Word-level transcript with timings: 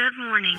Good 0.00 0.16
morning. 0.16 0.56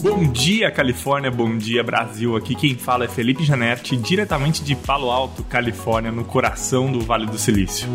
Bom 0.00 0.30
dia, 0.30 0.70
Califórnia. 0.70 1.32
Bom 1.32 1.58
dia, 1.58 1.82
Brasil. 1.82 2.36
Aqui 2.36 2.54
quem 2.54 2.76
fala 2.76 3.06
é 3.06 3.08
Felipe 3.08 3.42
Janetti, 3.42 3.96
diretamente 3.96 4.62
de 4.62 4.76
Palo 4.76 5.10
Alto, 5.10 5.42
Califórnia, 5.42 6.12
no 6.12 6.24
coração 6.24 6.92
do 6.92 7.00
Vale 7.00 7.26
do 7.26 7.36
Silício. 7.36 7.88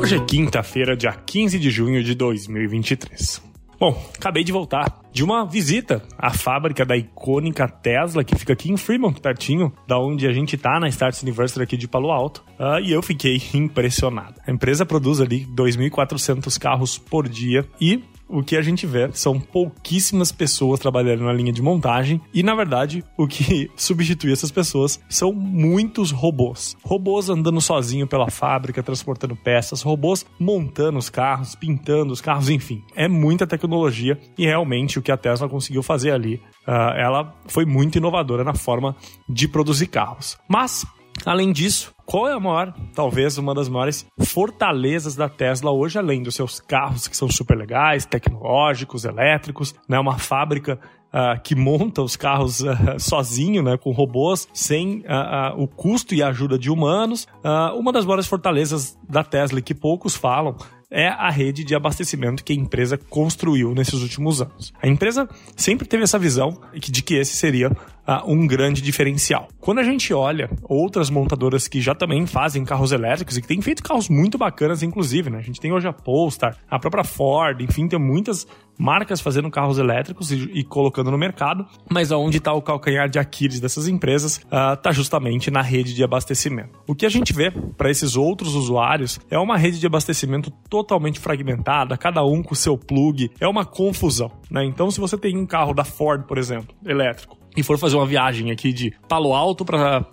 Hoje 0.00 0.14
é 0.14 0.24
quinta-feira, 0.24 0.96
dia 0.96 1.10
15 1.12 1.58
de 1.58 1.70
junho 1.70 2.04
de 2.04 2.14
2023. 2.14 3.42
Bom, 3.80 4.00
acabei 4.16 4.44
de 4.44 4.52
voltar 4.52 5.00
de 5.12 5.24
uma 5.24 5.44
visita 5.44 6.02
à 6.18 6.30
fábrica 6.30 6.84
da 6.84 6.96
icônica 6.96 7.68
Tesla, 7.68 8.24
que 8.24 8.36
fica 8.36 8.52
aqui 8.52 8.70
em 8.70 8.76
Fremont, 8.76 9.20
pertinho 9.20 9.72
da 9.86 9.98
onde 9.98 10.26
a 10.26 10.32
gente 10.32 10.56
tá, 10.56 10.78
na 10.78 10.88
Starts 10.88 11.22
University 11.22 11.62
aqui 11.62 11.76
de 11.76 11.88
Palo 11.88 12.10
Alto, 12.10 12.44
uh, 12.58 12.80
e 12.82 12.92
eu 12.92 13.02
fiquei 13.02 13.42
impressionado. 13.54 14.34
A 14.46 14.50
empresa 14.50 14.84
produz 14.84 15.20
ali 15.20 15.46
2.400 15.54 16.58
carros 16.58 16.98
por 16.98 17.28
dia 17.28 17.66
e 17.80 18.02
o 18.28 18.42
que 18.42 18.56
a 18.56 18.62
gente 18.62 18.86
vê 18.86 19.10
são 19.12 19.40
pouquíssimas 19.40 20.30
pessoas 20.30 20.78
trabalhando 20.78 21.24
na 21.24 21.32
linha 21.32 21.52
de 21.52 21.62
montagem 21.62 22.20
e, 22.32 22.42
na 22.42 22.54
verdade, 22.54 23.02
o 23.16 23.26
que 23.26 23.70
substitui 23.74 24.32
essas 24.32 24.50
pessoas 24.50 25.00
são 25.08 25.32
muitos 25.32 26.10
robôs. 26.10 26.76
Robôs 26.84 27.30
andando 27.30 27.60
sozinho 27.60 28.06
pela 28.06 28.30
fábrica, 28.30 28.82
transportando 28.82 29.34
peças, 29.34 29.82
robôs 29.82 30.26
montando 30.38 30.98
os 30.98 31.08
carros, 31.08 31.54
pintando 31.54 32.12
os 32.12 32.20
carros, 32.20 32.50
enfim. 32.50 32.82
É 32.94 33.08
muita 33.08 33.46
tecnologia 33.46 34.18
e 34.36 34.44
realmente 34.44 34.97
o 34.98 35.02
que 35.02 35.12
a 35.12 35.16
Tesla 35.16 35.48
conseguiu 35.48 35.82
fazer 35.82 36.10
ali, 36.10 36.42
uh, 36.66 36.94
ela 36.96 37.34
foi 37.46 37.64
muito 37.64 37.98
inovadora 37.98 38.44
na 38.44 38.54
forma 38.54 38.96
de 39.28 39.48
produzir 39.48 39.86
carros. 39.86 40.38
Mas 40.48 40.86
Além 41.26 41.52
disso, 41.52 41.92
qual 42.06 42.28
é 42.28 42.32
a 42.32 42.40
maior, 42.40 42.72
talvez 42.94 43.38
uma 43.38 43.54
das 43.54 43.68
maiores 43.68 44.06
fortalezas 44.20 45.16
da 45.16 45.28
Tesla 45.28 45.70
hoje, 45.70 45.98
além 45.98 46.22
dos 46.22 46.34
seus 46.34 46.60
carros 46.60 47.08
que 47.08 47.16
são 47.16 47.30
super 47.30 47.56
legais, 47.56 48.06
tecnológicos, 48.06 49.04
elétricos, 49.04 49.74
né? 49.88 49.98
Uma 49.98 50.18
fábrica 50.18 50.78
Uh, 51.08 51.40
que 51.42 51.54
monta 51.54 52.02
os 52.02 52.16
carros 52.16 52.60
uh, 52.60 52.68
sozinho, 53.00 53.62
né, 53.62 53.78
com 53.78 53.92
robôs, 53.92 54.46
sem 54.52 54.98
uh, 54.98 55.56
o 55.56 55.66
custo 55.66 56.14
e 56.14 56.22
a 56.22 56.28
ajuda 56.28 56.58
de 56.58 56.70
humanos. 56.70 57.26
uma 57.74 57.90
das 57.90 58.04
maiores 58.04 58.26
fortalezas 58.26 58.94
da 59.08 59.24
Tesla 59.24 59.62
que 59.62 59.74
poucos 59.74 60.14
falam 60.14 60.54
é 60.90 61.08
a 61.08 61.30
rede 61.30 61.64
de 61.64 61.74
abastecimento 61.74 62.42
que 62.42 62.52
a 62.52 62.56
empresa 62.56 62.96
construiu 62.96 63.74
nesses 63.74 64.00
últimos 64.00 64.40
anos. 64.40 64.72
A 64.82 64.88
empresa 64.88 65.28
sempre 65.56 65.86
teve 65.86 66.04
essa 66.04 66.18
visão 66.18 66.60
de 66.74 67.02
que 67.02 67.14
esse 67.14 67.36
seria 67.36 67.70
uh, 68.08 68.30
um 68.30 68.46
grande 68.46 68.80
diferencial. 68.80 69.48
Quando 69.60 69.80
a 69.80 69.84
gente 69.84 70.14
olha 70.14 70.50
outras 70.64 71.10
montadoras 71.10 71.68
que 71.68 71.80
já 71.80 71.94
também 71.94 72.26
fazem 72.26 72.64
carros 72.64 72.90
elétricos 72.90 73.36
e 73.36 73.42
que 73.42 73.48
têm 73.48 73.60
feito 73.60 73.82
carros 73.82 74.08
muito 74.08 74.38
bacanas, 74.38 74.82
inclusive, 74.82 75.28
né? 75.28 75.38
A 75.38 75.42
gente 75.42 75.60
tem 75.60 75.72
hoje 75.72 75.86
a 75.86 75.92
Polestar, 75.92 76.56
a 76.70 76.78
própria 76.78 77.04
Ford, 77.04 77.60
enfim, 77.60 77.86
tem 77.86 77.98
muitas 77.98 78.46
marcas 78.78 79.20
fazendo 79.20 79.50
carros 79.50 79.78
elétricos 79.78 80.30
e, 80.30 80.36
e 80.54 80.64
colocando 80.64 81.10
no 81.10 81.18
mercado, 81.18 81.66
mas 81.90 82.12
aonde 82.12 82.38
está 82.38 82.52
o 82.52 82.62
calcanhar 82.62 83.08
de 83.08 83.18
Aquiles 83.18 83.58
dessas 83.58 83.88
empresas 83.88 84.36
está 84.36 84.90
ah, 84.90 84.92
justamente 84.92 85.50
na 85.50 85.60
rede 85.60 85.92
de 85.92 86.04
abastecimento. 86.04 86.78
O 86.86 86.94
que 86.94 87.04
a 87.04 87.08
gente 87.08 87.32
vê 87.32 87.50
para 87.50 87.90
esses 87.90 88.14
outros 88.14 88.54
usuários 88.54 89.18
é 89.28 89.38
uma 89.38 89.56
rede 89.56 89.80
de 89.80 89.86
abastecimento 89.86 90.50
totalmente 90.70 91.18
fragmentada, 91.18 91.98
cada 91.98 92.24
um 92.24 92.42
com 92.42 92.54
seu 92.54 92.78
plug, 92.78 93.30
é 93.40 93.48
uma 93.48 93.64
confusão. 93.64 94.30
Né? 94.48 94.64
Então, 94.64 94.90
se 94.90 95.00
você 95.00 95.18
tem 95.18 95.36
um 95.36 95.46
carro 95.46 95.74
da 95.74 95.84
Ford, 95.84 96.24
por 96.24 96.38
exemplo, 96.38 96.74
elétrico, 96.86 97.36
e 97.58 97.62
for 97.64 97.76
fazer 97.76 97.96
uma 97.96 98.06
viagem 98.06 98.52
aqui 98.52 98.72
de 98.72 98.94
Palo 99.08 99.34
Alto 99.34 99.64
para 99.64 100.06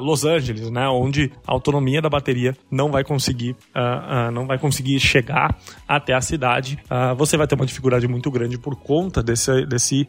Los 0.00 0.24
Angeles, 0.24 0.70
né, 0.70 0.88
onde 0.88 1.32
a 1.44 1.52
autonomia 1.52 2.00
da 2.00 2.08
bateria 2.08 2.56
não 2.70 2.92
vai 2.92 3.02
conseguir, 3.02 3.56
uh, 3.74 4.28
uh, 4.28 4.30
não 4.30 4.46
vai 4.46 4.56
conseguir 4.56 5.00
chegar 5.00 5.58
até 5.88 6.14
a 6.14 6.20
cidade, 6.20 6.78
uh, 6.84 7.14
você 7.16 7.36
vai 7.36 7.48
ter 7.48 7.56
uma 7.56 7.66
dificuldade 7.66 8.06
muito 8.06 8.30
grande 8.30 8.56
por 8.56 8.76
conta 8.76 9.20
desse, 9.20 9.66
desse, 9.66 10.06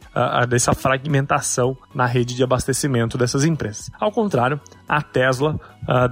dessa 0.48 0.72
fragmentação 0.72 1.76
na 1.92 2.06
rede 2.06 2.36
de 2.36 2.44
abastecimento 2.44 3.18
dessas 3.18 3.44
empresas. 3.44 3.90
Ao 3.98 4.12
contrário, 4.12 4.60
a 4.88 5.02
Tesla, 5.02 5.58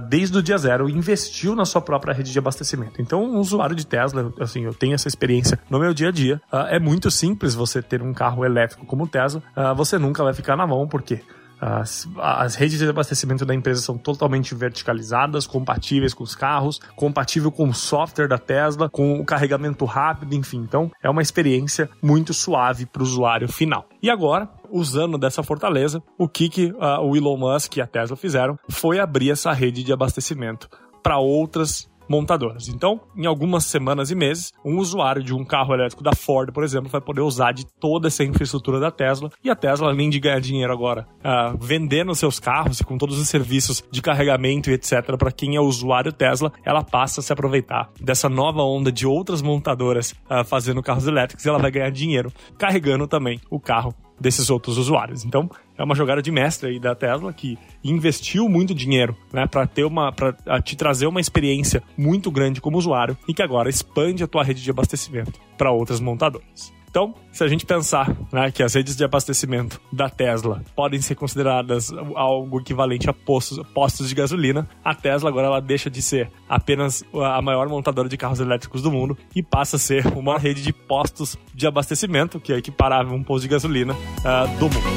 desde 0.09 0.37
o 0.37 0.43
dia 0.43 0.57
zero, 0.57 0.89
investiu 0.89 1.55
na 1.55 1.65
sua 1.65 1.81
própria 1.81 2.13
rede 2.13 2.31
de 2.31 2.39
abastecimento. 2.39 3.01
Então, 3.01 3.23
um 3.23 3.39
usuário 3.39 3.75
de 3.75 3.85
Tesla, 3.85 4.31
assim, 4.39 4.63
eu 4.63 4.73
tenho 4.73 4.93
essa 4.93 5.07
experiência 5.07 5.59
no 5.69 5.79
meu 5.79 5.93
dia 5.93 6.09
a 6.09 6.11
dia, 6.11 6.41
é 6.69 6.79
muito 6.79 7.09
simples 7.11 7.53
você 7.55 7.81
ter 7.81 8.01
um 8.01 8.13
carro 8.13 8.45
elétrico 8.45 8.85
como 8.85 9.03
o 9.03 9.07
Tesla, 9.07 9.41
você 9.75 9.97
nunca 9.97 10.23
vai 10.23 10.33
ficar 10.33 10.55
na 10.55 10.67
mão, 10.67 10.87
porque 10.87 11.21
as, 11.65 12.09
as, 12.17 12.55
redes 12.55 12.77
de 12.77 12.89
abastecimento 12.89 13.45
da 13.45 13.55
empresa 13.55 13.81
são 13.81 13.97
totalmente 13.97 14.53
verticalizadas, 14.53 15.47
compatíveis 15.47 16.13
com 16.13 16.23
os 16.23 16.35
carros, 16.35 16.79
compatível 16.95 17.51
com 17.51 17.69
o 17.69 17.73
software 17.73 18.27
da 18.27 18.37
Tesla, 18.37 18.89
com 18.89 19.19
o 19.19 19.25
carregamento 19.25 19.85
rápido, 19.85 20.35
enfim. 20.35 20.57
Então, 20.57 20.91
é 21.01 21.09
uma 21.09 21.21
experiência 21.21 21.89
muito 22.01 22.33
suave 22.33 22.85
para 22.85 23.01
o 23.01 23.05
usuário 23.05 23.47
final. 23.47 23.87
E 24.01 24.09
agora, 24.09 24.49
usando 24.73 25.19
dessa 25.19 25.43
fortaleza, 25.43 26.01
o 26.17 26.27
que, 26.27 26.49
que 26.49 26.65
uh, 26.65 27.01
o 27.03 27.15
Elon 27.15 27.37
Musk 27.37 27.77
e 27.77 27.81
a 27.81 27.87
Tesla 27.87 28.17
fizeram 28.17 28.57
foi 28.67 28.99
abrir 28.99 29.29
essa 29.29 29.53
rede 29.53 29.83
de 29.83 29.93
abastecimento 29.93 30.67
para 31.03 31.19
outras 31.19 31.87
montadoras. 32.09 32.67
Então, 32.67 33.01
em 33.15 33.25
algumas 33.25 33.65
semanas 33.65 34.11
e 34.11 34.15
meses, 34.15 34.51
um 34.63 34.77
usuário 34.77 35.23
de 35.23 35.33
um 35.33 35.43
carro 35.43 35.73
elétrico 35.73 36.03
da 36.03 36.13
Ford, 36.13 36.51
por 36.51 36.63
exemplo, 36.63 36.89
vai 36.89 37.01
poder 37.01 37.21
usar 37.21 37.51
de 37.51 37.65
toda 37.65 38.07
essa 38.07 38.23
infraestrutura 38.23 38.79
da 38.79 38.91
Tesla. 38.91 39.29
E 39.43 39.49
a 39.49 39.55
Tesla, 39.55 39.89
além 39.89 40.09
de 40.09 40.19
ganhar 40.19 40.39
dinheiro 40.39 40.71
agora 40.71 41.07
uh, 41.19 41.57
vendendo 41.59 42.13
seus 42.15 42.39
carros 42.39 42.79
e 42.79 42.83
com 42.83 42.97
todos 42.97 43.19
os 43.19 43.27
serviços 43.27 43.83
de 43.91 44.01
carregamento 44.01 44.69
e 44.69 44.73
etc., 44.73 45.15
para 45.17 45.31
quem 45.31 45.55
é 45.55 45.61
usuário 45.61 46.11
Tesla, 46.11 46.51
ela 46.65 46.83
passa 46.83 47.19
a 47.19 47.23
se 47.23 47.31
aproveitar 47.31 47.89
dessa 47.99 48.29
nova 48.29 48.61
onda 48.61 48.91
de 48.91 49.07
outras 49.07 49.41
montadoras 49.41 50.11
uh, 50.29 50.43
fazendo 50.43 50.83
carros 50.83 51.07
elétricos 51.07 51.45
e 51.45 51.49
ela 51.49 51.59
vai 51.59 51.71
ganhar 51.71 51.89
dinheiro 51.89 52.31
carregando 52.57 53.07
também 53.07 53.39
o 53.49 53.59
carro 53.59 53.93
desses 54.19 54.49
outros 54.49 54.77
usuários. 54.77 55.25
Então, 55.25 55.49
é 55.77 55.83
uma 55.83 55.95
jogada 55.95 56.21
de 56.21 56.31
mestre 56.31 56.69
aí 56.69 56.79
da 56.79 56.95
Tesla 56.95 57.33
que 57.33 57.57
investiu 57.83 58.47
muito 58.47 58.73
dinheiro, 58.73 59.15
né, 59.31 59.47
para 59.47 59.65
ter 59.65 59.83
uma 59.83 60.11
para 60.11 60.61
te 60.61 60.75
trazer 60.75 61.07
uma 61.07 61.19
experiência 61.19 61.81
muito 61.97 62.29
grande 62.31 62.61
como 62.61 62.77
usuário 62.77 63.17
e 63.27 63.33
que 63.33 63.41
agora 63.41 63.69
expande 63.69 64.23
a 64.23 64.27
tua 64.27 64.43
rede 64.43 64.61
de 64.61 64.69
abastecimento 64.69 65.39
para 65.57 65.71
outras 65.71 65.99
montadoras. 65.99 66.73
Então, 66.93 67.15
se 67.31 67.43
a 67.43 67.47
gente 67.47 67.65
pensar 67.65 68.15
né, 68.31 68.51
que 68.51 68.61
as 68.61 68.75
redes 68.75 68.95
de 68.95 69.03
abastecimento 69.03 69.81
da 69.91 70.11
Tesla 70.11 70.63
podem 70.75 71.01
ser 71.01 71.15
consideradas 71.15 71.91
algo 72.13 72.59
equivalente 72.59 73.09
a 73.09 73.13
postos, 73.13 73.57
postos 73.73 74.09
de 74.09 74.13
gasolina, 74.13 74.69
a 74.85 74.93
Tesla 74.93 75.27
agora 75.27 75.47
ela 75.47 75.59
deixa 75.59 75.89
de 75.89 76.03
ser 76.03 76.29
apenas 76.47 77.03
a 77.11 77.41
maior 77.41 77.67
montadora 77.67 78.07
de 78.07 78.15
carros 78.15 78.39
elétricos 78.39 78.83
do 78.83 78.91
mundo 78.91 79.17
e 79.35 79.41
passa 79.41 79.77
a 79.77 79.79
ser 79.79 80.05
uma 80.15 80.37
rede 80.37 80.61
de 80.61 80.71
postos 80.71 81.35
de 81.51 81.65
abastecimento, 81.65 82.39
que 82.39 82.53
é 82.53 82.57
equiparável 82.57 83.13
a 83.13 83.15
um 83.15 83.23
posto 83.23 83.41
de 83.41 83.49
gasolina 83.49 83.93
uh, 83.93 84.59
do 84.59 84.65
mundo. 84.65 84.87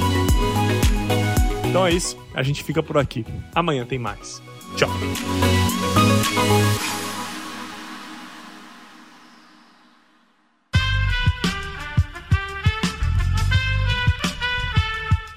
Então 1.66 1.86
é 1.86 1.92
isso, 1.94 2.14
a 2.34 2.42
gente 2.42 2.62
fica 2.62 2.82
por 2.82 2.98
aqui. 2.98 3.24
Amanhã 3.54 3.86
tem 3.86 3.98
mais. 3.98 4.42
Tchau. 4.76 4.90